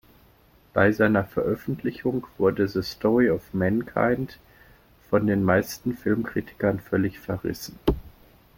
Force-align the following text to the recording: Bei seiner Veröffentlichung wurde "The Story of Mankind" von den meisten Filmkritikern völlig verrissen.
Bei 0.73 0.91
seiner 0.91 1.23
Veröffentlichung 1.25 2.25
wurde 2.39 2.67
"The 2.67 2.81
Story 2.81 3.29
of 3.29 3.53
Mankind" 3.53 4.39
von 5.11 5.27
den 5.27 5.43
meisten 5.43 5.95
Filmkritikern 5.95 6.79
völlig 6.79 7.19
verrissen. 7.19 7.77